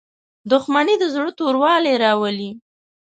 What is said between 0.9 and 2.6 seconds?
د زړه توروالی راولي.